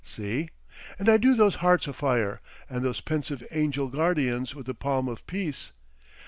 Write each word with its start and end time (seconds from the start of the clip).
See? 0.03 0.49
And 0.97 1.07
I 1.07 1.17
do 1.17 1.35
those 1.35 1.53
hearts 1.61 1.85
afire 1.85 2.41
and 2.67 2.81
those 2.83 3.01
pensive 3.01 3.43
angel 3.51 3.87
guardians 3.89 4.55
with 4.55 4.65
the 4.65 4.73
palm 4.73 5.07
of 5.07 5.27
peace. 5.27 5.73